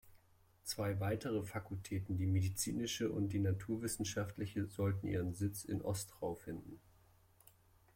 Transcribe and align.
Zwei 0.63 0.99
weitere 0.99 1.43
Fakultäten, 1.43 2.17
die 2.17 2.25
medizinische 2.25 3.11
und 3.11 3.33
die 3.33 3.39
naturwissenschaftliche, 3.39 4.65
sollten 4.65 5.05
ihren 5.07 5.35
Sitz 5.35 5.63
in 5.63 5.83
Ostrau 5.83 6.33
finden. 6.33 6.79